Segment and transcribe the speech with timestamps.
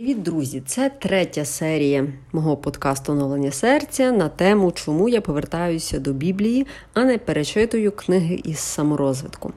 [0.00, 0.62] Привіт, друзі!
[0.66, 7.04] Це третя серія мого подкасту Оновлення серця на тему, чому я повертаюся до Біблії, а
[7.04, 9.52] не перечитую книги із саморозвитку.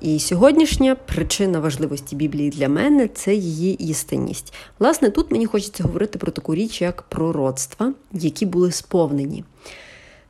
[0.00, 4.54] І сьогоднішня причина важливості Біблії для мене це її істинність.
[4.78, 9.44] Власне, тут мені хочеться говорити про таку річ, як пророцтва, які були сповнені.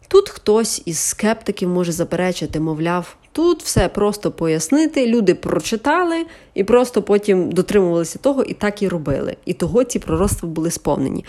[0.09, 5.07] Тут хтось із скептиків може заперечити, мовляв, тут все просто пояснити.
[5.07, 9.37] Люди прочитали і просто потім дотримувалися того і так і робили.
[9.45, 11.25] І того ці пророцтва були сповнені.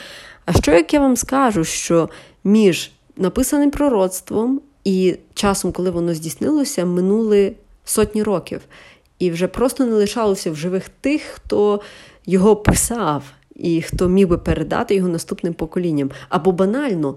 [0.46, 2.10] А що як я вам скажу, що
[2.44, 7.54] між написаним пророцтвом і часом, коли воно здійснилося, минули
[7.86, 8.62] сотні років,
[9.20, 11.82] і вже просто не лишалося в живих тих, хто
[12.26, 13.24] його писав
[13.56, 16.12] і хто міг би передати його наступним поколінням.
[16.30, 17.16] Або банально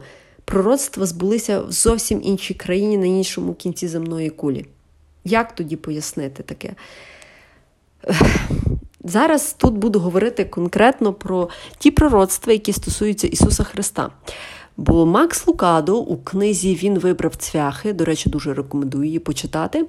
[0.49, 4.67] пророцтва збулися в зовсім іншій країні на іншому кінці земної кулі.
[5.25, 6.75] Як тоді пояснити таке?
[9.05, 11.49] Зараз тут буду говорити конкретно про
[11.79, 14.11] ті пророцтва, які стосуються Ісуса Христа.
[14.77, 19.87] Бо Макс Лукадо у книзі Він вибрав цвяхи, до речі, дуже рекомендую її почитати.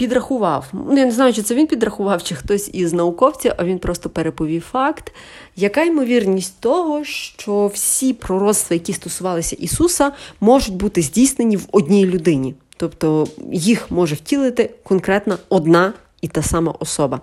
[0.00, 3.78] Підрахував, ну, я не знаю, чи це він підрахував, чи хтось із науковців, а він
[3.78, 5.12] просто переповів факт,
[5.56, 12.54] яка ймовірність того, що всі пророцтва, які стосувалися Ісуса, можуть бути здійснені в одній людині.
[12.76, 17.20] Тобто їх може втілити конкретно одна і та сама особа.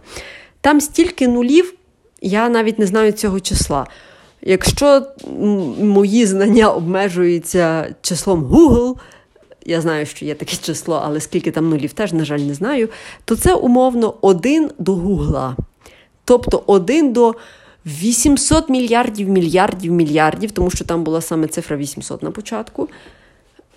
[0.62, 1.74] Там стільки нулів,
[2.22, 3.88] я навіть не знаю цього числа.
[4.42, 5.02] Якщо
[5.80, 8.96] мої знання обмежуються числом Google,
[9.68, 12.90] я знаю, що є таке число, але скільки там нулів теж, на жаль, не знаю,
[13.26, 15.56] то це умовно один до Гугла.
[16.26, 17.36] Тобто один до
[17.86, 22.90] 800 мільярдів мільярдів мільярдів, тому що там була саме цифра 800 на початку.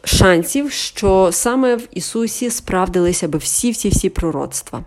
[0.04, 4.84] Шансів, що саме в Ісусі справдилися би всі-всі-всі пророцтва.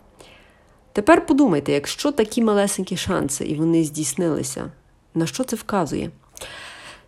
[0.93, 4.71] Тепер подумайте, якщо такі малесенькі шанси і вони здійснилися,
[5.15, 6.09] на що це вказує?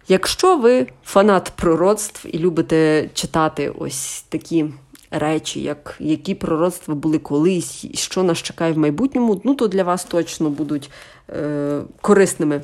[0.07, 4.65] Якщо ви фанат пророцтв і любите читати ось такі
[5.11, 10.03] речі, як які пророцтва були колись, що нас чекає в майбутньому, ну то для вас
[10.03, 10.89] точно будуть
[11.29, 12.61] е, корисними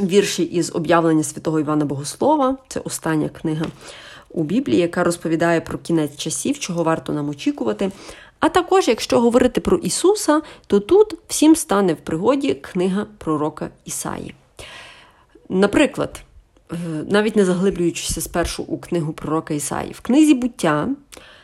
[0.00, 3.66] вірші із об'явлення святого Івана Богослова, це остання книга
[4.30, 7.90] у Біблії, яка розповідає про кінець часів, чого варто нам очікувати.
[8.40, 14.34] А також, якщо говорити про Ісуса, то тут всім стане в пригоді книга пророка Ісаї.
[15.48, 16.22] Наприклад,
[17.08, 20.88] навіть не заглиблюючися спершу у книгу пророка Ісаї, в книзі буття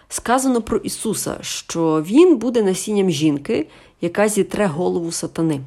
[0.08, 3.66] сказано про Ісуса, що Він буде насінням жінки,
[4.00, 5.60] яка зітре голову сатани.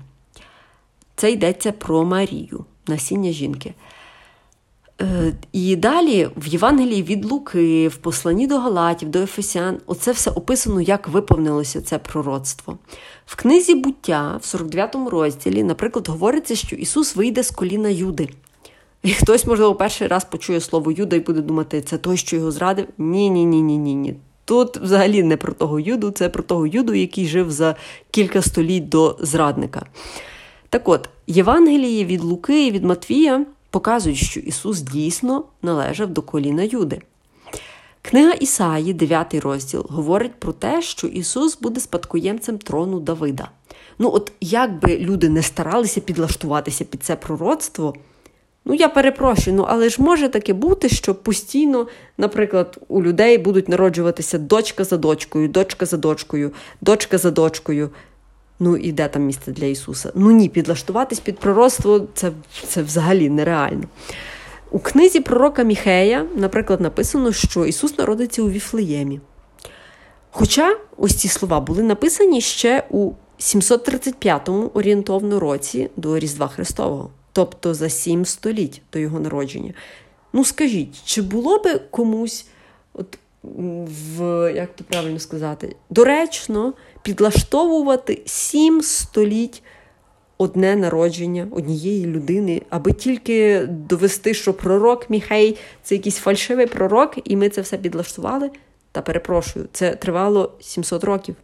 [1.16, 3.74] Це йдеться про Марію, насіння жінки.
[5.02, 10.32] Е, і далі в Євангелії від Луки, в посланні до Галатів, до Ефесян, оце все
[10.32, 12.78] описано, як виповнилося це пророцтво.
[13.26, 18.30] В книзі буття, в 49 розділі, наприклад, говориться, що Ісус вийде з коліна Юди.
[19.04, 22.52] І хтось, можливо, перший раз почує слово Юда і буде думати, це той, що його
[22.52, 22.88] зрадив.
[22.98, 23.46] Ні-ні.
[23.46, 24.16] ні, ні, ні, ні.
[24.46, 27.76] Тут взагалі не про того Юду, це про того Юду, який жив за
[28.12, 29.86] кілька століть до зрадника.
[30.70, 36.64] Так от, Євангелії від Луки і від Матвія показують, що Ісус дійсно належав до коліна
[36.64, 37.02] Юди.
[38.02, 43.50] Книга Ісаї, 9 розділ, говорить про те, що Ісус буде спадкоємцем трону Давида.
[44.00, 47.94] Ну, от як би люди не старалися підлаштуватися під це пророцтво,
[48.66, 53.70] ну я перепрошую, ну але ж може таке бути, що постійно, наприклад, у людей будуть
[53.70, 56.52] народжуватися дочка за дочкою, дочка за дочкою,
[56.82, 57.90] дочка за дочкою.
[58.60, 60.12] Ну і де там місце для Ісуса?
[60.16, 62.32] Ну ні, підлаштуватись під пророцтво це,
[62.68, 63.84] це взагалі нереально.
[64.72, 69.20] У книзі пророка Міхея, наприклад, написано, що Ісус народиться у Віфлеємі.
[70.32, 77.74] Хоча ось ці слова були написані ще у 735-му орієнтовно році до Різдва Христового, тобто
[77.74, 79.74] за сім століть до його народження.
[80.34, 82.46] Ну скажіть, чи було би комусь
[82.94, 89.64] от в, як то правильно сказати, доречно підлаштовувати сім століть
[90.38, 97.36] одне народження однієї людини, аби тільки довести, що пророк Міхей це якийсь фальшивий пророк, і
[97.36, 98.50] ми це все підлаштували.
[98.92, 101.36] Та перепрошую, це тривало 700 років.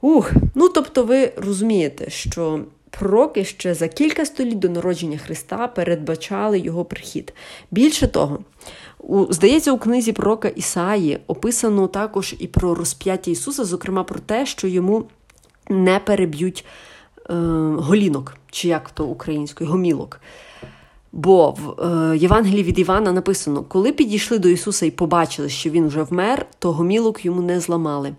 [0.00, 2.64] Ух, ну тобто, ви розумієте, що
[2.98, 7.34] пророки ще за кілька століть до народження Христа передбачали його прихід.
[7.70, 8.38] Більше того,
[8.98, 14.46] у, Здається, у книзі пророка Ісаї описано також і про розп'яття Ісуса, зокрема про те,
[14.46, 15.04] що йому
[15.68, 16.64] не переб'ють
[17.30, 17.34] е,
[17.76, 20.20] голінок, чи як то українською, гомілок.
[21.12, 25.86] Бо в е, Євангелії від Івана написано: коли підійшли до Ісуса і побачили, що Він
[25.86, 28.14] вже вмер, то гомілок йому не зламали.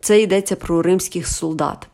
[0.00, 1.88] Це йдеться про римських солдат.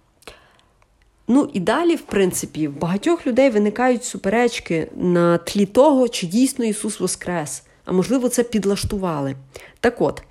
[1.29, 6.65] Ну і далі, в принципі, в багатьох людей виникають суперечки на тлі того, чи дійсно
[6.65, 9.37] Ісус Воскрес, а можливо, це підлаштували.
[9.81, 10.23] Так от,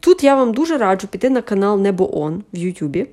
[0.00, 3.06] тут я вам дуже раджу піти на канал Небо Он в Ютубі,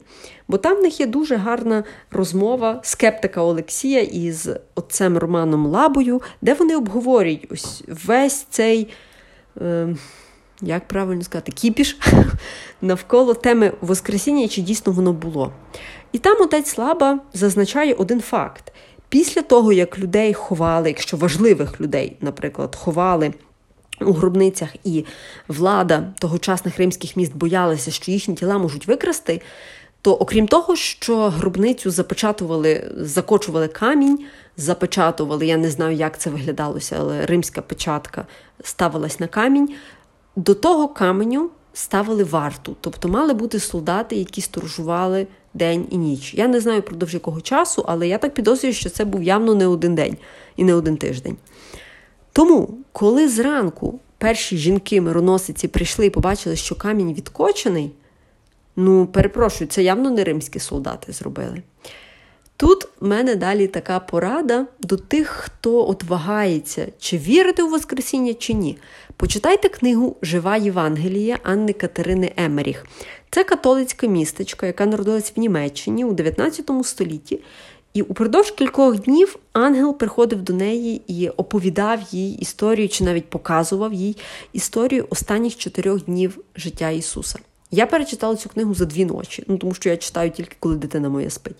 [0.47, 6.53] бо там в них є дуже гарна розмова скептика Олексія із отцем Романом Лабою, де
[6.53, 8.87] вони обговорюють ось весь цей.
[9.61, 9.95] Е,
[10.61, 11.97] як правильно сказати, кіпіш
[12.81, 15.51] навколо теми Воскресіння, чи дійсно воно було.
[16.11, 18.73] І там отець Лаба зазначає один факт:
[19.09, 23.33] після того, як людей ховали, якщо важливих людей, наприклад, ховали
[24.01, 25.05] у гробницях, і
[25.47, 29.41] влада тогочасних римських міст боялася, що їхні тіла можуть викрасти.
[30.01, 34.25] То, окрім того, що гробницю запечатували, закочували камінь,
[34.57, 38.25] запечатували, я не знаю, як це виглядалося, але римська печатка
[38.63, 39.69] ставилась на камінь.
[40.35, 46.33] До того каменю ставили варту, тобто мали бути солдати, які сторожували день і ніч.
[46.33, 49.67] Я не знаю продовж якого часу, але я так підозрюю, що це був явно не
[49.67, 50.17] один день
[50.55, 51.37] і не один тиждень.
[52.31, 57.91] Тому, коли зранку перші жінки-мироносиці прийшли і побачили, що камінь відкочений,
[58.75, 61.61] ну, перепрошую, це явно не римські солдати зробили.
[62.57, 68.33] Тут в мене далі така порада до тих, хто от вагається, чи вірити у Воскресіння,
[68.33, 68.77] чи ні.
[69.17, 72.85] Почитайте книгу Жива Євангелія Анни Катерини Емеріх.
[73.31, 77.39] Це католицька містечка, яка народилась в Німеччині у 19 столітті.
[77.93, 83.93] І упродовж кількох днів ангел приходив до неї і оповідав їй історію, чи навіть показував
[83.93, 84.17] їй
[84.53, 87.39] історію останніх чотирьох днів життя Ісуса.
[87.71, 91.09] Я перечитала цю книгу за дві ночі, ну тому що я читаю тільки коли дитина
[91.09, 91.57] моя спить.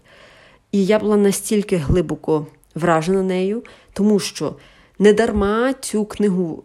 [0.76, 3.64] І я була настільки глибоко вражена нею,
[3.94, 4.56] тому що
[5.00, 6.64] недарма цю книгу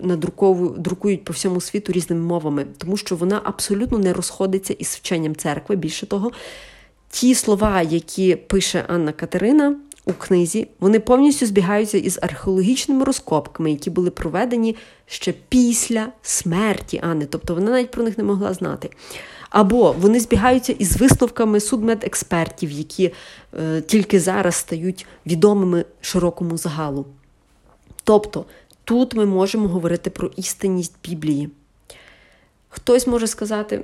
[0.79, 5.77] друкують по всьому світу різними мовами, тому що вона абсолютно не розходиться із вченням церкви.
[5.77, 6.33] Більше того,
[7.11, 13.91] ті слова, які пише Анна Катерина у книзі, вони повністю збігаються із археологічними розкопками, які
[13.91, 14.77] були проведені
[15.07, 17.27] ще після смерті Анни.
[17.27, 18.91] Тобто вона навіть про них не могла знати.
[19.51, 23.13] Або вони збігаються із висновками судмедекспертів, які
[23.59, 27.07] е, тільки зараз стають відомими широкому загалу.
[28.05, 28.45] Тобто
[28.85, 31.51] тут ми можемо говорити про істинність Біблії.
[32.69, 33.81] Хтось може сказати,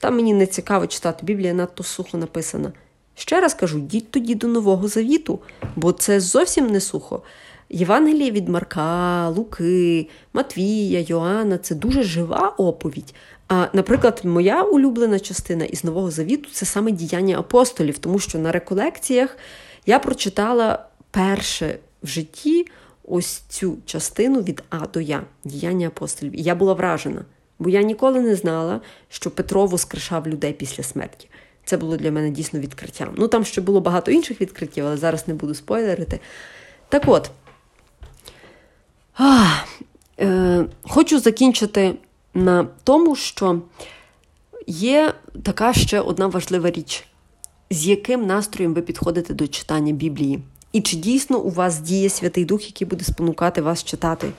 [0.00, 2.72] там мені не цікаво читати Біблія, надто сухо написана.
[3.14, 5.40] Ще раз кажу, йдіть тоді до Нового Завіту,
[5.76, 7.22] бо це зовсім не сухо.
[7.70, 13.14] Євангеліє від Марка, Луки, Матвія, Йоанна це дуже жива оповідь.
[13.48, 18.52] А, наприклад, моя улюблена частина із Нового Завіту це саме діяння апостолів, тому що на
[18.52, 19.36] реколекціях
[19.86, 22.66] я прочитала перше в житті
[23.08, 26.40] ось цю частину від А до Я, діяння апостолів.
[26.40, 27.24] І я була вражена,
[27.58, 31.28] бо я ніколи не знала, що Петро воскрешав людей після смерті.
[31.64, 33.08] Це було для мене дійсно відкриттям.
[33.16, 36.20] Ну там ще було багато інших відкриттів, але зараз не буду спойлерити.
[36.88, 37.30] Так от.
[39.14, 39.46] А,
[40.20, 41.94] е, Хочу закінчити
[42.34, 43.60] на тому, що
[44.66, 47.04] є така ще одна важлива річ,
[47.70, 50.42] з яким настроєм ви підходите до читання Біблії.
[50.72, 54.30] І чи дійсно у вас діє Святий Дух, який буде спонукати вас читати,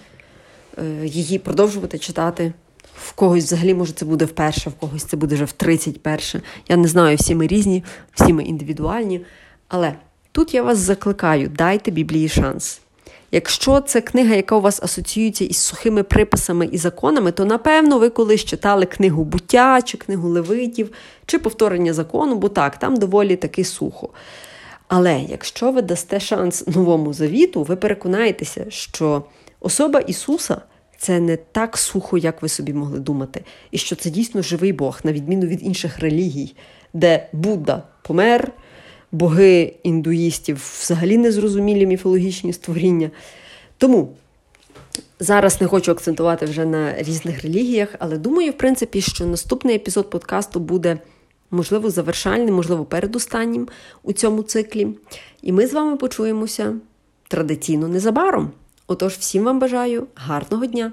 [0.78, 2.54] е, її продовжувати читати?
[2.98, 6.42] В когось взагалі, може, це буде вперше, в когось це буде вже в 31.
[6.70, 7.84] Я не знаю, всі ми різні,
[8.14, 9.26] всі ми індивідуальні.
[9.68, 9.96] Але
[10.32, 12.82] тут я вас закликаю: дайте Біблії шанс.
[13.32, 18.10] Якщо це книга, яка у вас асоціюється із сухими приписами і законами, то напевно ви
[18.10, 20.92] колись читали книгу буття, чи книгу Левитів,
[21.26, 24.10] чи повторення закону, бо так, там доволі таки сухо.
[24.88, 29.24] Але якщо ви дасте шанс новому завіту, ви переконаєтеся, що
[29.60, 30.62] особа Ісуса
[30.98, 35.00] це не так сухо, як ви собі могли думати, і що це дійсно живий Бог,
[35.04, 36.56] на відміну від інших релігій,
[36.94, 38.52] де Будда помер
[39.16, 43.12] боги індуїстів, взагалі незрозумілі міфологічні створіння.
[43.78, 44.14] Тому
[45.20, 50.10] зараз не хочу акцентувати вже на різних релігіях, але думаю, в принципі, що наступний епізод
[50.10, 51.00] подкасту буде.
[51.52, 53.68] Можливо, завершальним, можливо, передостаннім
[54.04, 54.88] у цьому циклі.
[55.42, 56.74] І ми з вами почуємося
[57.28, 58.52] традиційно незабаром.
[58.88, 60.92] Отож, всім вам бажаю гарного дня!